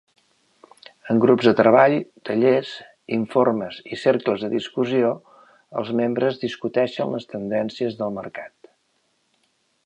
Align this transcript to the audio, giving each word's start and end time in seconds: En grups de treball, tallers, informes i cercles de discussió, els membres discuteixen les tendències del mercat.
En 1.13 1.19
grups 1.25 1.49
de 1.49 1.51
treball, 1.59 1.95
tallers, 2.29 2.71
informes 3.17 3.77
i 3.91 3.99
cercles 4.05 4.47
de 4.47 4.49
discussió, 4.55 5.13
els 5.83 5.93
membres 6.01 6.43
discuteixen 6.47 7.13
les 7.19 7.31
tendències 7.37 8.01
del 8.01 8.19
mercat. 8.19 8.73